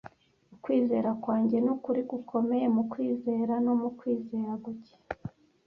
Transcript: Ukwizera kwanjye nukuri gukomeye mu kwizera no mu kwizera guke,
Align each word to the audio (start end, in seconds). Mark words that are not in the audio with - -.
Ukwizera 0.55 1.09
kwanjye 1.23 1.57
nukuri 1.65 2.01
gukomeye 2.11 2.65
mu 2.75 2.83
kwizera 2.91 3.53
no 3.65 3.73
mu 3.81 3.89
kwizera 3.97 4.51
guke, 4.63 4.95